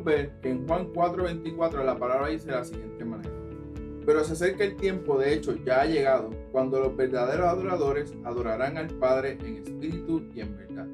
[0.00, 3.34] podemos ver que en Juan 4:24 la palabra dice de la siguiente manera.
[4.04, 8.76] Pero se acerca el tiempo, de hecho ya ha llegado, cuando los verdaderos adoradores adorarán
[8.76, 10.86] al Padre en espíritu y en verdad.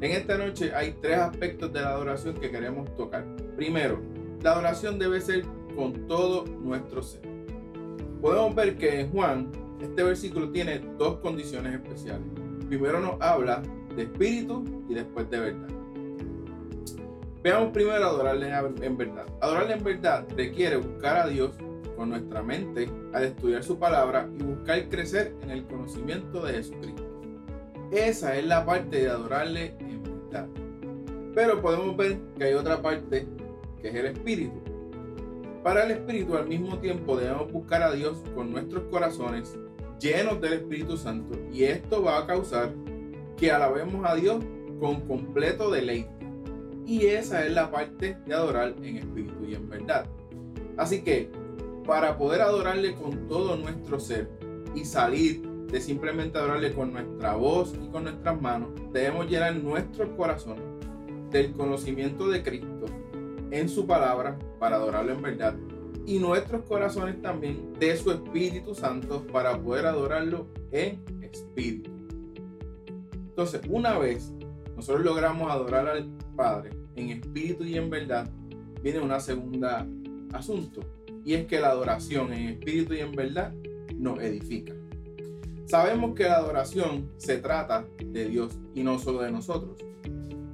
[0.00, 3.24] En esta noche hay tres aspectos de la adoración que queremos tocar.
[3.56, 4.00] Primero,
[4.42, 5.44] la adoración debe ser
[5.74, 7.22] con todo nuestro ser.
[8.20, 12.26] Podemos ver que en Juan este versículo tiene dos condiciones especiales.
[12.68, 13.62] Primero nos habla
[13.96, 15.73] de espíritu y después de verdad.
[17.44, 19.26] Veamos primero adorarle en verdad.
[19.42, 21.50] Adorarle en verdad requiere buscar a Dios
[21.94, 27.04] con nuestra mente al estudiar su palabra y buscar crecer en el conocimiento de Jesucristo.
[27.90, 30.48] Esa es la parte de adorarle en verdad.
[31.34, 33.28] Pero podemos ver que hay otra parte
[33.82, 34.62] que es el espíritu.
[35.62, 39.54] Para el espíritu al mismo tiempo debemos buscar a Dios con nuestros corazones
[40.00, 42.72] llenos del Espíritu Santo y esto va a causar
[43.36, 44.42] que alabemos a Dios
[44.80, 46.13] con completo deleite.
[46.86, 50.06] Y esa es la parte de adorar en espíritu y en verdad.
[50.76, 51.30] Así que
[51.86, 54.28] para poder adorarle con todo nuestro ser
[54.74, 60.10] y salir de simplemente adorarle con nuestra voz y con nuestras manos, debemos llenar nuestros
[60.10, 60.64] corazones
[61.30, 62.86] del conocimiento de Cristo
[63.50, 65.54] en su palabra para adorarlo en verdad
[66.06, 71.90] y nuestros corazones también de su Espíritu Santo para poder adorarlo en espíritu.
[73.14, 74.32] Entonces, una vez
[74.76, 78.28] nosotros logramos adorar al Padre en espíritu y en verdad,
[78.82, 79.86] viene una segunda
[80.32, 80.82] asunto
[81.24, 83.52] y es que la adoración en espíritu y en verdad
[83.96, 84.74] nos edifica.
[85.66, 89.78] Sabemos que la adoración se trata de Dios y no solo de nosotros.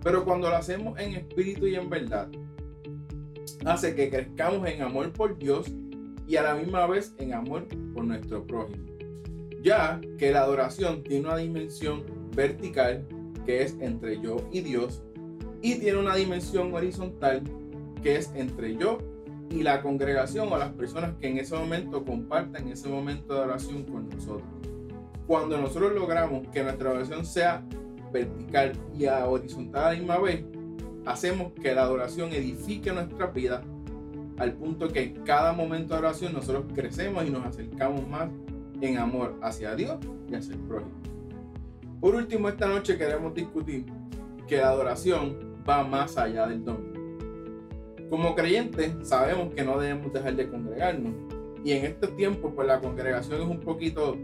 [0.02, 2.28] Pero cuando lo hacemos en espíritu y en verdad,
[3.64, 5.66] hace que crezcamos en amor por Dios
[6.26, 8.86] y a la misma vez en amor por nuestro prójimo.
[9.62, 13.04] Ya que la adoración tiene una dimensión vertical
[13.44, 15.02] que es entre yo y Dios
[15.62, 17.42] y tiene una dimensión horizontal
[18.02, 18.98] que es entre yo
[19.50, 23.82] y la congregación o las personas que en ese momento compartan ese momento de oración
[23.84, 24.48] con nosotros.
[25.26, 27.64] Cuando nosotros logramos que nuestra oración sea
[28.12, 30.44] vertical y horizontal a la misma vez,
[31.04, 33.62] hacemos que la adoración edifique nuestra vida
[34.38, 38.30] al punto que en cada momento de oración nosotros crecemos y nos acercamos más
[38.80, 39.98] en amor hacia Dios
[40.30, 40.92] y hacia el prójimo.
[42.00, 43.84] Por último, esta noche queremos discutir
[44.48, 47.00] que la adoración va más allá del domingo.
[48.08, 51.14] Como creyentes sabemos que no debemos dejar de congregarnos
[51.64, 54.16] y en estos tiempos pues la congregación es un poquito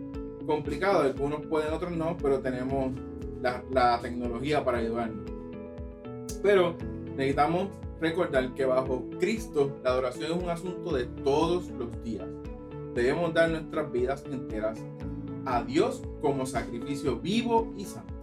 [0.47, 2.93] complicado, algunos pueden, otros no, pero tenemos
[3.43, 5.31] la, la tecnología para ayudarnos.
[6.43, 6.77] Pero
[7.17, 7.69] necesitamos
[8.01, 12.27] recordar que bajo Cristo la adoración es un asunto de todos los días.
[12.95, 14.83] Debemos dar nuestras vidas enteras
[15.45, 18.16] a Dios como sacrificio vivo y santo.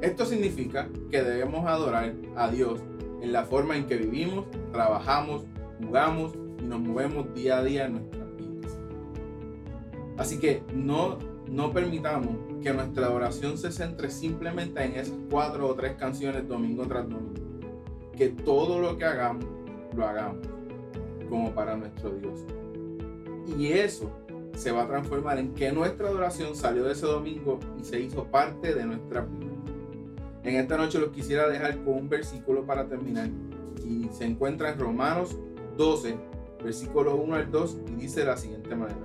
[0.00, 2.80] Esto significa que debemos adorar a Dios
[3.20, 5.44] en la forma en que vivimos, trabajamos,
[5.82, 8.78] jugamos y nos movemos día a día en nuestras vidas.
[10.16, 11.18] Así que no,
[11.50, 16.86] no permitamos que nuestra adoración se centre simplemente en esas cuatro o tres canciones domingo
[16.86, 17.48] tras domingo
[18.18, 19.44] que todo lo que hagamos,
[19.96, 20.44] lo hagamos
[21.28, 22.40] como para nuestro Dios.
[23.56, 24.10] Y eso
[24.56, 28.24] se va a transformar en que nuestra adoración salió de ese domingo y se hizo
[28.24, 29.47] parte de nuestra vida.
[30.44, 33.28] En esta noche los quisiera dejar con un versículo para terminar
[33.84, 35.36] y se encuentra en Romanos
[35.76, 36.16] 12,
[36.62, 39.00] versículo 1 al 2 y dice de la siguiente manera.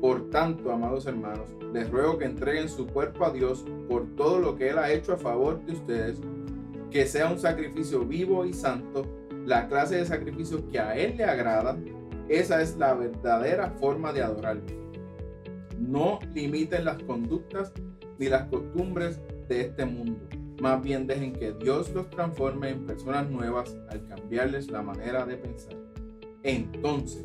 [0.00, 4.56] Por tanto, amados hermanos, les ruego que entreguen su cuerpo a Dios por todo lo
[4.56, 6.20] que Él ha hecho a favor de ustedes
[6.90, 9.06] que sea un sacrificio vivo y santo,
[9.44, 11.76] la clase de sacrificio que a Él le agrada,
[12.28, 14.62] esa es la verdadera forma de adorarlo.
[15.78, 17.72] No limiten las conductas
[18.18, 20.18] ni las costumbres de este mundo.
[20.60, 25.36] Más bien dejen que Dios los transforme en personas nuevas al cambiarles la manera de
[25.36, 25.74] pensar.
[26.42, 27.24] Entonces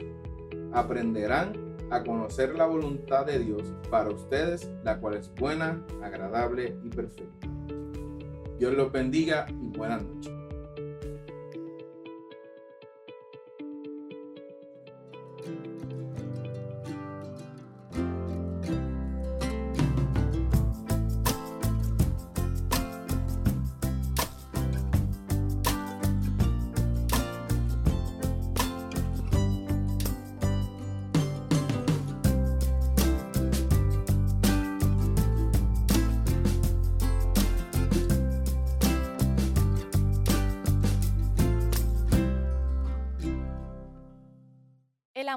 [0.71, 1.53] aprenderán
[1.89, 7.47] a conocer la voluntad de Dios para ustedes, la cual es buena, agradable y perfecta.
[8.59, 10.42] Dios los bendiga y buenas noches.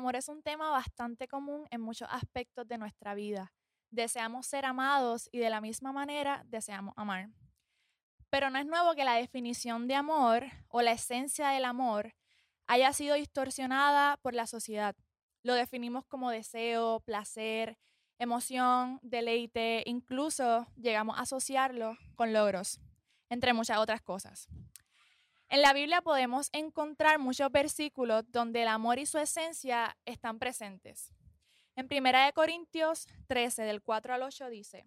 [0.06, 3.52] Amor es un tema bastante común en muchos aspectos de nuestra vida.
[3.90, 7.30] Deseamos ser amados y de la misma manera deseamos amar.
[8.30, 12.14] Pero no es nuevo que la definición de amor o la esencia del amor
[12.68, 14.94] haya sido distorsionada por la sociedad.
[15.42, 17.76] Lo definimos como deseo, placer,
[18.20, 22.78] emoción, deleite, incluso llegamos a asociarlo con logros,
[23.28, 24.46] entre muchas otras cosas.
[25.48, 31.12] En la Biblia podemos encontrar muchos versículos donde el amor y su esencia están presentes.
[31.76, 34.86] En 1 Corintios 13, del 4 al 8 dice,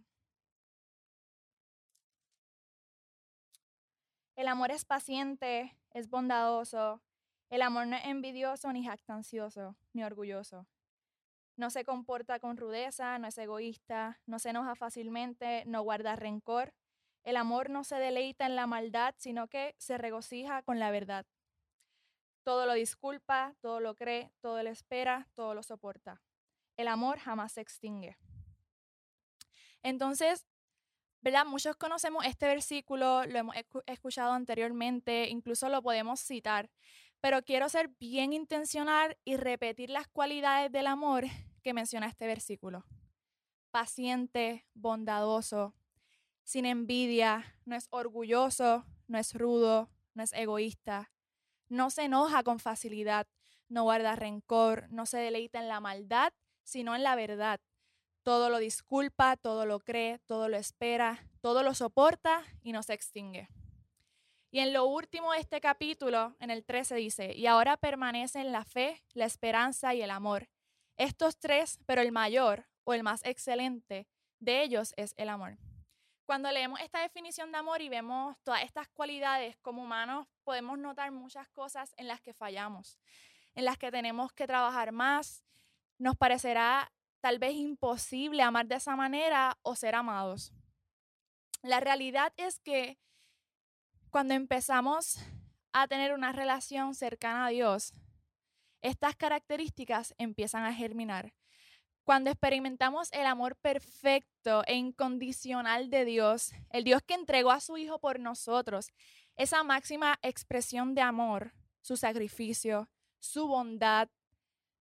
[4.35, 7.01] El amor es paciente, es bondadoso,
[7.49, 10.67] el amor no es envidioso ni jactancioso, ni orgulloso.
[11.57, 16.73] No se comporta con rudeza, no es egoísta, no se enoja fácilmente, no guarda rencor.
[17.23, 21.25] El amor no se deleita en la maldad, sino que se regocija con la verdad.
[22.43, 26.21] Todo lo disculpa, todo lo cree, todo lo espera, todo lo soporta.
[26.77, 28.17] El amor jamás se extingue.
[29.83, 30.45] Entonces,
[31.21, 31.45] ¿verdad?
[31.45, 33.55] Muchos conocemos este versículo, lo hemos
[33.85, 36.69] escuchado anteriormente, incluso lo podemos citar,
[37.21, 41.25] pero quiero ser bien intencional y repetir las cualidades del amor
[41.61, 42.85] que menciona este versículo.
[43.71, 45.75] Paciente, bondadoso,
[46.49, 51.11] sin envidia, no es orgulloso, no es rudo, no es egoísta,
[51.67, 53.27] no se enoja con facilidad,
[53.67, 57.61] no guarda rencor, no se deleita en la maldad, sino en la verdad.
[58.23, 62.93] Todo lo disculpa, todo lo cree, todo lo espera, todo lo soporta y no se
[62.95, 63.47] extingue.
[64.49, 68.65] Y en lo último de este capítulo, en el 13 dice, y ahora permanecen la
[68.65, 70.49] fe, la esperanza y el amor.
[70.97, 74.07] Estos tres, pero el mayor o el más excelente
[74.39, 75.59] de ellos es el amor.
[76.29, 81.11] Cuando leemos esta definición de amor y vemos todas estas cualidades como humanos, podemos notar
[81.11, 82.99] muchas cosas en las que fallamos,
[83.55, 85.43] en las que tenemos que trabajar más.
[85.97, 90.53] Nos parecerá tal vez imposible amar de esa manera o ser amados.
[91.63, 92.99] La realidad es que
[94.11, 95.17] cuando empezamos
[95.73, 97.95] a tener una relación cercana a Dios,
[98.83, 101.33] estas características empiezan a germinar.
[102.09, 107.77] Cuando experimentamos el amor perfecto e incondicional de Dios, el Dios que entregó a su
[107.77, 108.89] Hijo por nosotros,
[109.35, 112.89] esa máxima expresión de amor, su sacrificio,
[113.19, 114.09] su bondad,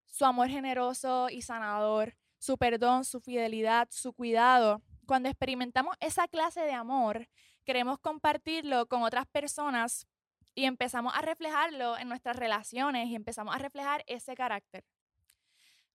[0.06, 6.62] su amor generoso y sanador, su perdón, su fidelidad, su cuidado, cuando experimentamos esa clase
[6.62, 7.28] de amor,
[7.66, 10.06] queremos compartirlo con otras personas
[10.54, 14.82] y empezamos a reflejarlo en nuestras relaciones y empezamos a reflejar ese carácter.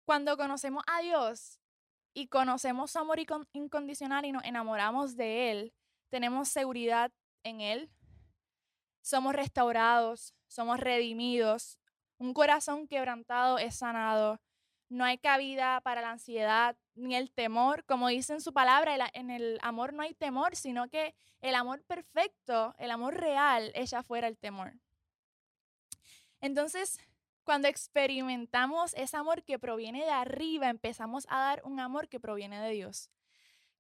[0.05, 1.61] Cuando conocemos a Dios
[2.15, 3.19] y conocemos su amor
[3.53, 5.75] incondicional y nos enamoramos de Él,
[6.11, 7.13] tenemos seguridad
[7.43, 7.91] en Él,
[9.01, 11.79] somos restaurados, somos redimidos,
[12.19, 14.41] un corazón quebrantado es sanado,
[14.93, 17.85] no hay cabida para la ansiedad ni el temor.
[17.85, 21.83] Como dice en su palabra, en el amor no hay temor, sino que el amor
[21.85, 24.75] perfecto, el amor real, echa fuera el temor.
[26.43, 27.01] Entonces,
[27.45, 32.61] cuando experimentamos ese amor que proviene de arriba, empezamos a dar un amor que proviene
[32.61, 33.11] de Dios.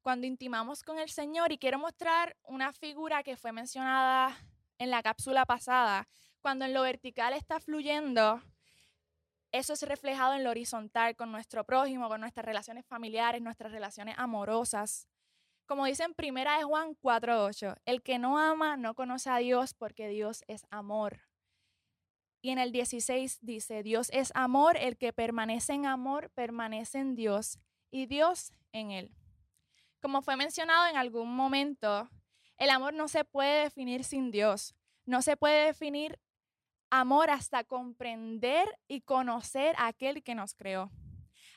[0.00, 4.36] Cuando intimamos con el Señor, y quiero mostrar una figura que fue mencionada
[4.78, 6.08] en la cápsula pasada,
[6.40, 8.42] cuando en lo vertical está fluyendo
[9.52, 14.14] eso es reflejado en lo horizontal con nuestro prójimo, con nuestras relaciones familiares, nuestras relaciones
[14.16, 15.06] amorosas.
[15.66, 19.74] Como dice en primera de Juan 4:8, el que no ama no conoce a Dios
[19.74, 21.20] porque Dios es amor.
[22.44, 27.14] Y en el 16 dice, Dios es amor, el que permanece en amor permanece en
[27.14, 27.60] Dios
[27.92, 29.14] y Dios en él.
[30.00, 32.10] Como fue mencionado en algún momento,
[32.58, 34.74] el amor no se puede definir sin Dios,
[35.06, 36.18] no se puede definir
[36.90, 40.90] amor hasta comprender y conocer a aquel que nos creó.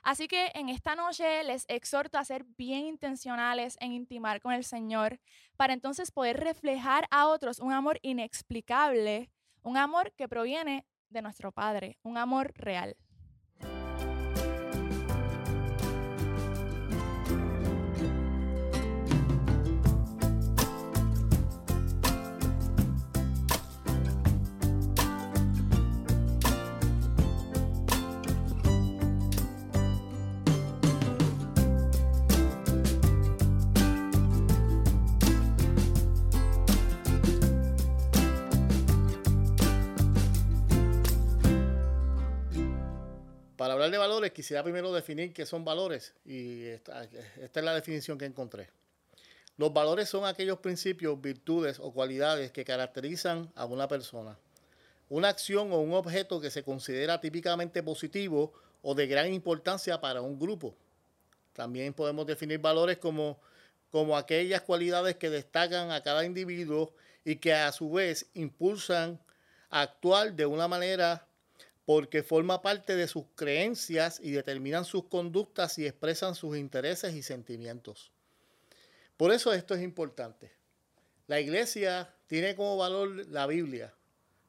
[0.04, 4.64] Así que en esta noche les exhorto a ser bien intencionales en intimar con el
[4.64, 5.20] Señor
[5.58, 9.32] para entonces poder reflejar a otros un amor inexplicable,
[9.66, 12.96] un amor que proviene de nuestro Padre, un amor real.
[43.92, 48.70] De valores, quisiera primero definir qué son valores y esta, es la definición que encontré.
[49.58, 54.38] Los valores son aquellos principios, virtudes o cualidades que caracterizan a una persona.
[55.10, 60.22] Una acción o un objeto que se considera típicamente positivo o de gran importancia para
[60.22, 60.76] un grupo.
[61.54, 63.40] También podemos definir valores como,
[63.92, 69.20] como aquellas cualidades que destacan a cada individuo y que a su vez impulsan
[69.70, 71.26] a actuar de una manera
[71.86, 77.22] porque forma parte de sus creencias y determinan sus conductas y expresan sus intereses y
[77.22, 78.12] sentimientos.
[79.18, 80.52] Por eso esto es importante.
[81.28, 83.94] La iglesia tiene como valor la Biblia,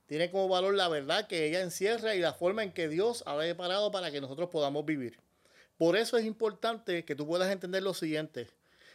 [0.07, 3.37] tiene como valor la verdad que ella encierra y la forma en que Dios ha
[3.37, 5.19] preparado para que nosotros podamos vivir.
[5.79, 8.49] Por eso es importante que tú puedas entender lo siguiente,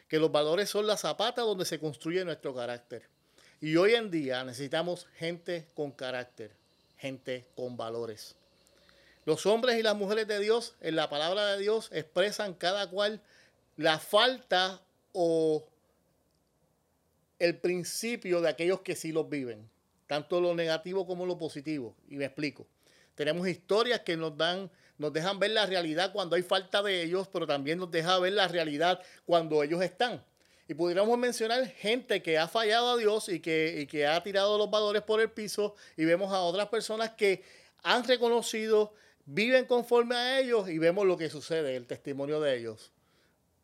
[0.07, 3.07] que los valores son la zapata donde se construye nuestro carácter.
[3.59, 6.55] Y hoy en día necesitamos gente con carácter,
[7.01, 8.35] gente con valores.
[9.25, 13.21] Los hombres y las mujeres de Dios en la palabra de Dios expresan cada cual
[13.75, 14.79] la falta
[15.13, 15.67] o
[17.39, 19.67] el principio de aquellos que sí los viven,
[20.05, 21.95] tanto lo negativo como lo positivo.
[22.07, 22.67] Y me explico.
[23.15, 27.27] Tenemos historias que nos dan, nos dejan ver la realidad cuando hay falta de ellos,
[27.27, 30.23] pero también nos deja ver la realidad cuando ellos están.
[30.71, 34.71] Y pudiéramos mencionar gente que ha fallado a Dios y que, que ha tirado los
[34.71, 37.43] valores por el piso y vemos a otras personas que
[37.83, 38.93] han reconocido,
[39.25, 42.93] viven conforme a ellos y vemos lo que sucede, el testimonio de ellos.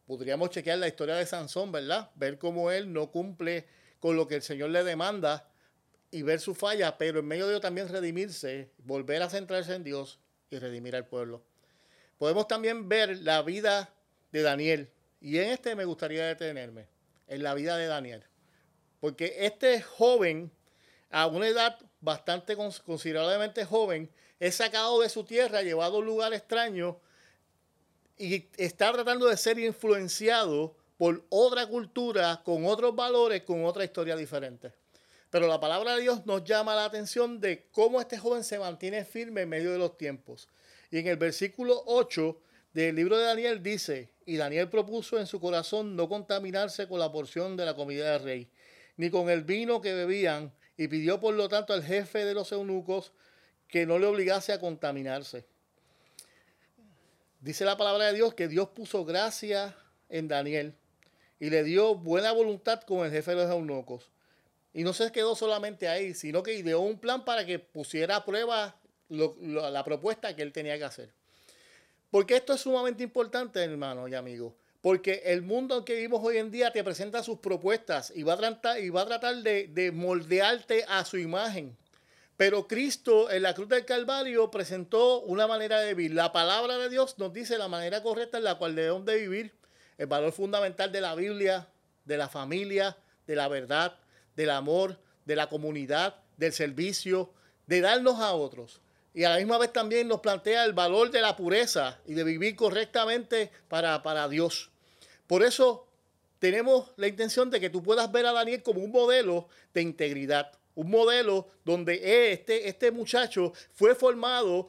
[0.06, 2.12] Podríamos chequear la historia de Sansón, ¿verdad?
[2.16, 3.68] Ver cómo él no cumple
[4.02, 5.50] con lo que el Señor le demanda
[6.12, 9.86] y ver su falla, pero en medio de ello también redimirse, volver a centrarse en
[9.86, 11.42] Dios y redimir al pueblo.
[12.18, 13.94] Podemos también ver la vida
[14.34, 14.90] de Daniel
[15.22, 16.97] y en este me gustaría detenerme
[17.28, 18.24] en la vida de Daniel.
[19.00, 20.52] Porque este joven,
[21.10, 26.34] a una edad bastante considerablemente joven, es sacado de su tierra, llevado a un lugar
[26.34, 27.00] extraño
[28.18, 34.16] y está tratando de ser influenciado por otra cultura, con otros valores, con otra historia
[34.16, 34.74] diferente.
[35.30, 39.06] Pero la palabra de Dios nos llama la atención de cómo este joven se mantiene
[39.06, 40.48] firme en medio de los tiempos.
[40.90, 42.40] Y en el versículo 8
[42.86, 47.12] del libro de Daniel dice, y Daniel propuso en su corazón no contaminarse con la
[47.12, 48.52] porción de la comida del rey,
[48.98, 52.52] ni con el vino que bebían, y pidió por lo tanto al jefe de los
[52.52, 53.14] eunucos
[53.68, 55.44] que no le obligase a contaminarse.
[57.40, 59.76] Dice la palabra de Dios que Dios puso gracia
[60.10, 60.76] en Daniel
[61.40, 64.12] y le dio buena voluntad con el jefe de los eunucos.
[64.76, 68.26] Y no se quedó solamente ahí, sino que ideó un plan para que pusiera a
[68.26, 68.80] prueba
[69.10, 71.17] la propuesta que él tenía que hacer.
[72.10, 74.54] Porque esto es sumamente importante, hermanos y amigos.
[74.82, 78.34] Porque el mundo en que vivimos hoy en día te presenta sus propuestas y va
[78.34, 81.76] a tratar, y va a tratar de, de moldearte a su imagen.
[82.38, 86.14] Pero Cristo en la cruz del Calvario presentó una manera de vivir.
[86.14, 89.56] La palabra de Dios nos dice la manera correcta en la cual debemos de vivir.
[89.98, 91.68] El valor fundamental de la Biblia,
[92.06, 92.96] de la familia,
[93.26, 93.98] de la verdad,
[94.36, 97.34] del amor, de la comunidad, del servicio,
[97.66, 98.82] de darnos a otros
[99.18, 102.24] y a la misma vez también nos plantea el valor de la pureza y de
[102.24, 104.70] vivir correctamente para, para Dios.
[105.26, 105.88] Por eso
[106.38, 110.52] tenemos la intención de que tú puedas ver a Daniel como un modelo de integridad,
[110.76, 114.68] un modelo donde este, este muchacho fue formado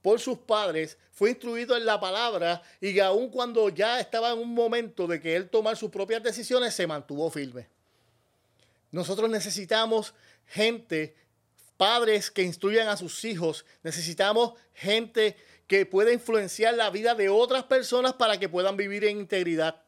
[0.00, 4.54] por sus padres, fue instruido en la palabra y aun cuando ya estaba en un
[4.54, 7.66] momento de que él tomar sus propias decisiones, se mantuvo firme.
[8.92, 10.14] Nosotros necesitamos
[10.46, 11.16] gente
[11.78, 17.64] padres que instruyan a sus hijos, necesitamos gente que pueda influenciar la vida de otras
[17.64, 19.82] personas para que puedan vivir en integridad.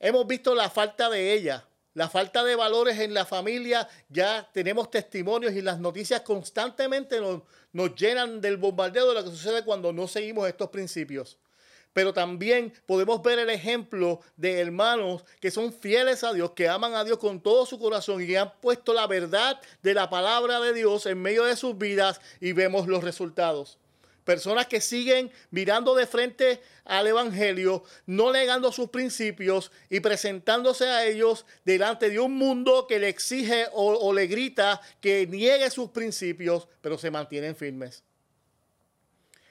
[0.00, 4.90] Hemos visto la falta de ella, la falta de valores en la familia, ya tenemos
[4.90, 7.42] testimonios y las noticias constantemente nos,
[7.72, 11.38] nos llenan del bombardeo de lo que sucede cuando no seguimos estos principios
[11.96, 16.92] pero también podemos ver el ejemplo de hermanos que son fieles a Dios, que aman
[16.92, 20.60] a Dios con todo su corazón y que han puesto la verdad de la palabra
[20.60, 23.78] de Dios en medio de sus vidas y vemos los resultados.
[24.24, 31.06] Personas que siguen mirando de frente al Evangelio, no negando sus principios y presentándose a
[31.06, 35.88] ellos delante de un mundo que le exige o, o le grita que niegue sus
[35.92, 38.04] principios, pero se mantienen firmes.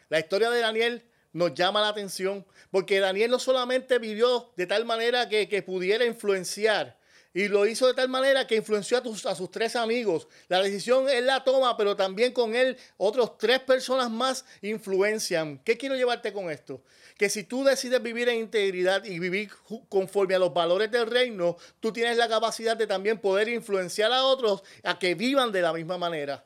[0.09, 1.03] La historia de Daniel
[1.35, 6.97] nos llama la atención, porque Daniel no solamente vivió de tal manera que, pudiera influenciar,
[7.33, 10.29] y lo hizo de tal manera que influenció a, a, sus tres amigos.
[10.47, 15.59] La decisión él la toma, pero también con él otros tres personas más influencian.
[15.65, 16.81] ¿Qué quiero llevarte con esto?
[17.17, 19.51] Que si tú decides vivir en integridad y vivir
[19.89, 24.23] conforme a los valores del reino, tú tienes la capacidad de también poder influenciar a
[24.23, 26.45] otros a que vivan de la misma manera.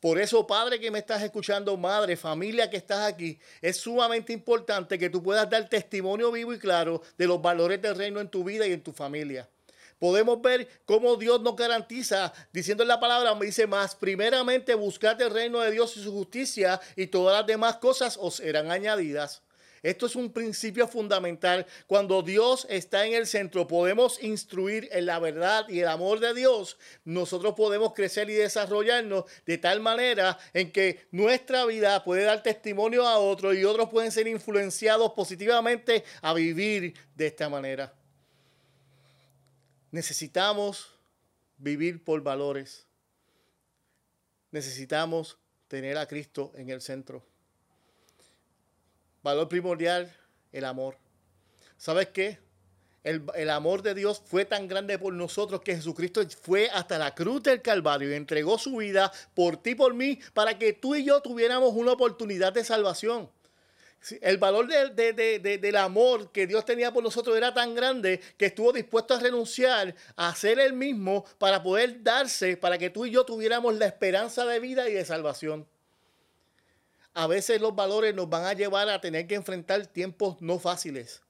[0.00, 4.98] Por eso, padre que me estás escuchando, madre, familia que estás aquí, es sumamente importante
[4.98, 8.44] que tú puedas dar testimonio vivo y claro de los valores del reino en tu
[8.44, 9.48] vida y en tu familia.
[9.98, 15.20] Podemos ver cómo Dios nos garantiza, diciendo en la palabra, me dice más, primeramente buscad
[15.20, 19.42] el reino de Dios y su justicia y todas las demás cosas os serán añadidas.
[19.82, 21.66] Esto es un principio fundamental.
[21.86, 26.34] Cuando Dios está en el centro, podemos instruir en la verdad y el amor de
[26.34, 26.78] Dios.
[27.04, 33.06] Nosotros podemos crecer y desarrollarnos de tal manera en que nuestra vida puede dar testimonio
[33.06, 37.92] a otros y otros pueden ser influenciados positivamente a vivir de esta manera.
[39.90, 40.90] Necesitamos
[41.56, 42.86] vivir por valores.
[44.50, 47.27] Necesitamos tener a Cristo en el centro.
[49.22, 50.14] Valor primordial,
[50.52, 50.96] el amor.
[51.76, 52.38] ¿Sabes qué?
[53.04, 57.14] El, el, amor de Dios fue tan grande por nosotros que Jesucristo fue hasta la
[57.14, 61.04] cruz del Calvario y entregó su vida por ti por mí para que tú y
[61.04, 63.30] yo tuviéramos una oportunidad de salvación.
[64.20, 69.14] El valor del amor que Dios tenía por nosotros era tan grande que estuvo dispuesto
[69.14, 73.74] a renunciar a ser el mismo para poder darse, para que tú y yo tuviéramos
[73.74, 75.66] la esperanza de vida y de salvación.
[77.18, 81.20] A veces los valores nos van a llevar a tener que enfrentar tiempos no fáciles.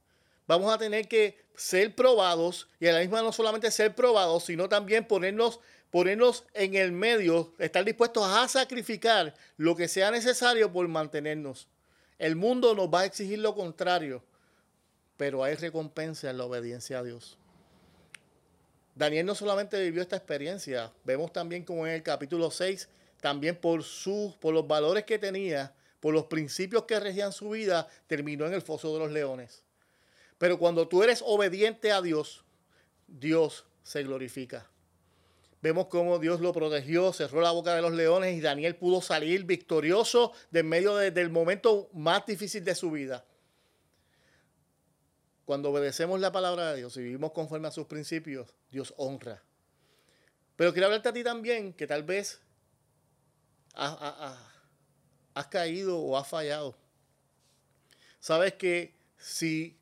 [0.47, 4.69] Vamos a tener que ser probados y a la misma no solamente ser probados, sino
[4.69, 10.87] también ponernos, ponernos en el medio, estar dispuestos a sacrificar lo que sea necesario por
[10.89, 11.69] mantenernos.
[12.19, 14.23] El mundo nos va a exigir lo contrario,
[15.17, 17.39] pero hay recompensa en la obediencia a Dios.
[18.95, 22.91] Daniel no solamente vivió esta experiencia, vemos también como en el capítulo 6,
[23.23, 27.89] también por, sus, por los valores que tenía, por los principios que regían su vida,
[28.07, 29.63] terminó en el foso de los leones.
[30.39, 32.45] Pero cuando tú eres obediente a Dios,
[33.09, 34.69] Dios se glorifica.
[35.61, 39.45] Vemos cómo Dios lo protegió, cerró la boca de los leones y Daniel pudo salir
[39.45, 43.25] victorioso de medio del momento más difícil de su vida.
[45.45, 49.43] Cuando obedecemos la palabra de Dios y vivimos conforme a sus principios, Dios honra.
[50.55, 52.41] Pero quiero hablarte a ti también que tal vez
[55.39, 56.75] has caído o has fallado.
[58.21, 59.79] Sabes que si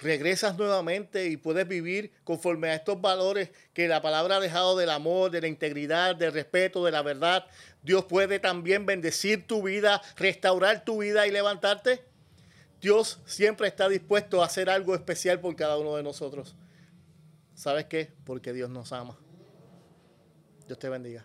[0.00, 4.90] regresas nuevamente y puedes vivir conforme a estos valores que la palabra ha dejado del
[4.90, 7.46] amor, de la integridad, del respeto, de la verdad.
[7.82, 12.04] Dios puede también bendecir tu vida, restaurar tu vida y levantarte.
[12.80, 16.56] Dios siempre está dispuesto a hacer algo especial por cada uno de nosotros.
[17.54, 18.12] ¿Sabes qué?
[18.24, 19.16] Porque Dios nos ama.
[20.66, 21.24] Dios te bendiga.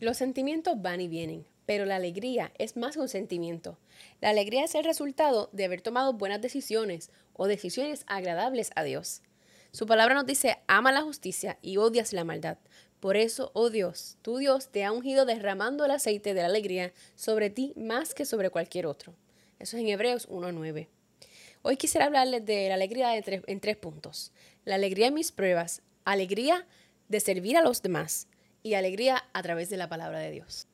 [0.00, 3.78] Los sentimientos van y vienen, pero la alegría es más que un sentimiento.
[4.22, 9.20] La alegría es el resultado de haber tomado buenas decisiones o decisiones agradables a Dios.
[9.72, 12.56] Su palabra nos dice, ama la justicia y odias la maldad.
[12.98, 16.94] Por eso, oh Dios, tu Dios te ha ungido derramando el aceite de la alegría
[17.14, 19.14] sobre ti más que sobre cualquier otro.
[19.58, 20.88] Eso es en Hebreos 1.9.
[21.60, 24.32] Hoy quisiera hablarles de la alegría en tres puntos.
[24.64, 26.66] La alegría en mis pruebas, alegría
[27.10, 28.28] de servir a los demás
[28.62, 30.66] y alegría a través de la palabra de Dios.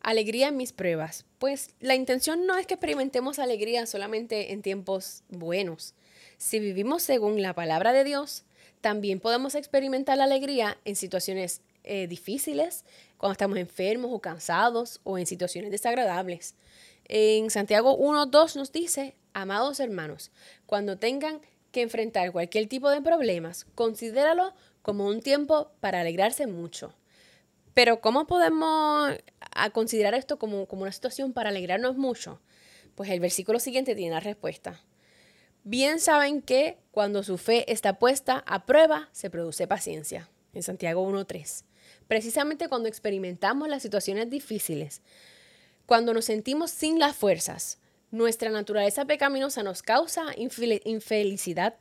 [0.00, 1.24] Alegría en mis pruebas.
[1.38, 5.94] Pues la intención no es que experimentemos alegría solamente en tiempos buenos.
[6.36, 8.44] Si vivimos según la palabra de Dios,
[8.80, 12.84] también podemos experimentar alegría en situaciones eh, difíciles,
[13.16, 16.54] cuando estamos enfermos o cansados o en situaciones desagradables.
[17.06, 20.30] En Santiago 1.2 nos dice, amados hermanos,
[20.66, 21.40] cuando tengan
[21.72, 24.54] que enfrentar cualquier tipo de problemas, considéralo
[24.84, 26.94] como un tiempo para alegrarse mucho.
[27.72, 29.16] Pero ¿cómo podemos
[29.72, 32.42] considerar esto como, como una situación para alegrarnos mucho?
[32.94, 34.82] Pues el versículo siguiente tiene la respuesta.
[35.62, 40.28] Bien saben que cuando su fe está puesta a prueba, se produce paciencia.
[40.52, 41.64] En Santiago 1.3.
[42.06, 45.00] Precisamente cuando experimentamos las situaciones difíciles,
[45.86, 47.78] cuando nos sentimos sin las fuerzas,
[48.10, 51.74] nuestra naturaleza pecaminosa nos causa infelicidad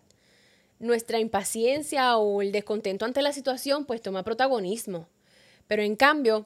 [0.79, 5.07] nuestra impaciencia o el descontento ante la situación pues toma protagonismo.
[5.67, 6.45] Pero en cambio,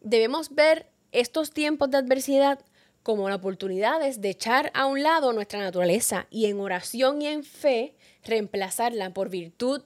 [0.00, 2.60] debemos ver estos tiempos de adversidad
[3.02, 7.94] como oportunidades de echar a un lado nuestra naturaleza y en oración y en fe
[8.24, 9.82] reemplazarla por virtud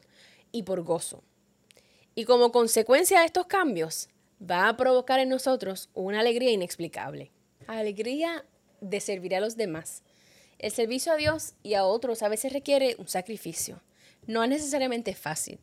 [0.52, 1.22] y por gozo.
[2.14, 4.08] Y como consecuencia de estos cambios,
[4.40, 7.30] va a provocar en nosotros una alegría inexplicable.
[7.66, 8.44] Alegría
[8.80, 10.02] de servir a los demás,
[10.60, 13.80] el servicio a Dios y a otros a veces requiere un sacrificio.
[14.26, 15.58] No es necesariamente fácil.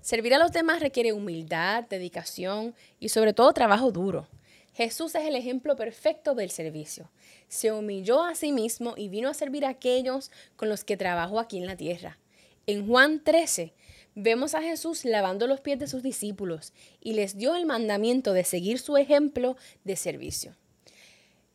[0.00, 4.28] Servir a los demás requiere humildad, dedicación y sobre todo trabajo duro.
[4.72, 7.10] Jesús es el ejemplo perfecto del servicio.
[7.48, 11.38] Se humilló a sí mismo y vino a servir a aquellos con los que trabajó
[11.38, 12.18] aquí en la tierra.
[12.66, 13.74] En Juan 13
[14.14, 16.72] vemos a Jesús lavando los pies de sus discípulos
[17.02, 20.56] y les dio el mandamiento de seguir su ejemplo de servicio.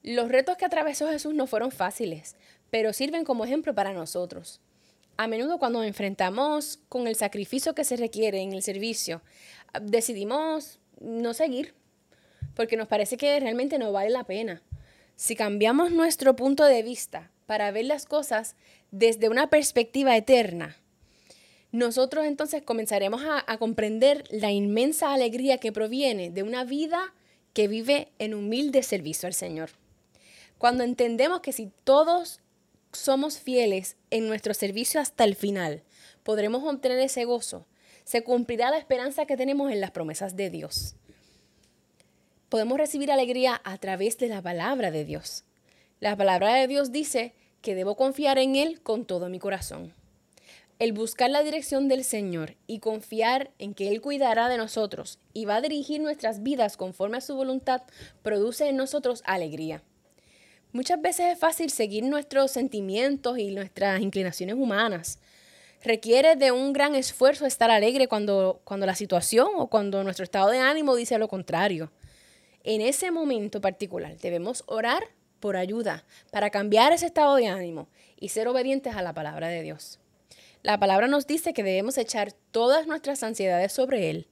[0.03, 2.35] Los retos que atravesó Jesús no fueron fáciles,
[2.75, 4.59] pero sirven como ejemplo para nosotros.
[5.15, 9.21] A menudo cuando nos enfrentamos con el sacrificio que se requiere en el servicio,
[9.81, 11.73] decidimos no seguir,
[12.53, 14.61] porque nos parece que realmente no vale la pena.
[15.15, 18.57] Si cambiamos nuestro punto de vista para ver las cosas
[18.91, 20.75] desde una perspectiva eterna,
[21.71, 27.13] nosotros entonces comenzaremos a, comprender la inmensa alegría que proviene de una vida
[27.53, 29.69] que vive en humilde servicio al Señor.
[30.57, 32.41] Cuando entendemos que si todos
[32.97, 35.83] somos fieles en nuestro servicio hasta el final,
[36.23, 37.65] podremos obtener ese gozo.
[38.03, 40.95] Se cumplirá la esperanza que tenemos en las promesas de Dios.
[42.49, 45.43] Podemos recibir alegría a través de la palabra de Dios.
[45.99, 49.93] La palabra de Dios dice que debo confiar en Él con todo mi corazón.
[50.77, 55.45] El buscar la dirección del Señor y confiar en que Él cuidará de nosotros y
[55.45, 57.81] va a dirigir nuestras vidas conforme a su voluntad
[58.21, 59.81] produce en nosotros alegría.
[60.75, 65.19] Muchas veces es fácil seguir nuestros sentimientos y nuestras inclinaciones humanas.
[65.81, 70.49] Requiere de un gran esfuerzo estar alegre cuando, cuando la situación o cuando nuestro estado
[70.49, 71.93] de ánimo dice lo contrario.
[72.65, 75.01] En ese momento particular debemos orar
[75.39, 77.87] por ayuda para cambiar ese estado de ánimo
[78.19, 80.01] y ser obedientes a la palabra de Dios.
[80.61, 84.27] La palabra nos dice que debemos echar todas nuestras ansiedades sobre Él.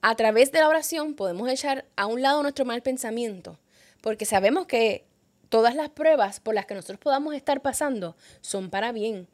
[0.00, 3.58] A través de la oración podemos echar a un lado nuestro mal pensamiento,
[4.00, 5.05] porque sabemos que
[5.48, 9.28] todas las pruebas por las que nosotros podamos estar pasando son para bien,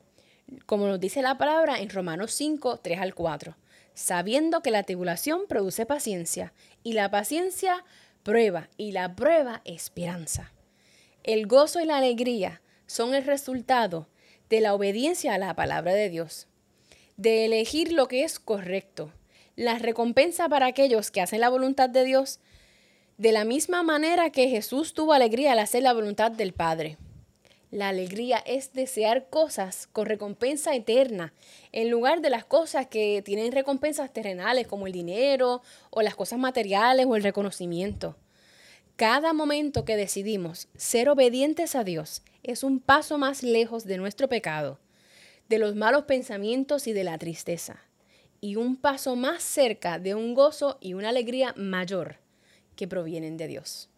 [0.66, 3.56] como nos dice la palabra en Romanos 5, 3 al 4,
[3.94, 7.84] sabiendo que la tribulación produce paciencia y la paciencia
[8.22, 10.52] prueba y la prueba esperanza.
[11.22, 14.08] El gozo y la alegría son el resultado
[14.50, 16.46] de la obediencia a la palabra de Dios,
[17.16, 19.12] de elegir lo que es correcto.
[19.56, 22.40] La recompensa para aquellos que hacen la voluntad de Dios
[23.18, 26.96] de la misma manera que Jesús tuvo alegría al hacer la voluntad del Padre.
[27.70, 31.32] La alegría es desear cosas con recompensa eterna,
[31.72, 36.38] en lugar de las cosas que tienen recompensas terrenales como el dinero o las cosas
[36.38, 38.16] materiales o el reconocimiento.
[38.96, 44.28] Cada momento que decidimos ser obedientes a Dios es un paso más lejos de nuestro
[44.28, 44.78] pecado,
[45.48, 47.82] de los malos pensamientos y de la tristeza,
[48.40, 52.21] y un paso más cerca de un gozo y una alegría mayor
[52.76, 53.91] que provienen de Dios.